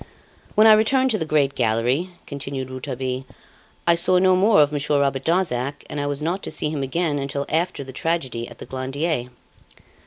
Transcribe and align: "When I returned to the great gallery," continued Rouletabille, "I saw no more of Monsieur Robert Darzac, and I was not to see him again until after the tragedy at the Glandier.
"When 0.55 0.65
I 0.65 0.73
returned 0.73 1.11
to 1.11 1.19
the 1.19 1.27
great 1.27 1.53
gallery," 1.53 2.09
continued 2.25 2.71
Rouletabille, 2.71 3.27
"I 3.85 3.93
saw 3.93 4.17
no 4.17 4.35
more 4.35 4.59
of 4.63 4.71
Monsieur 4.71 4.99
Robert 4.99 5.23
Darzac, 5.23 5.83
and 5.91 5.99
I 6.01 6.07
was 6.07 6.23
not 6.23 6.41
to 6.41 6.49
see 6.49 6.71
him 6.71 6.81
again 6.81 7.19
until 7.19 7.45
after 7.49 7.83
the 7.83 7.93
tragedy 7.93 8.47
at 8.47 8.57
the 8.57 8.65
Glandier. 8.65 9.25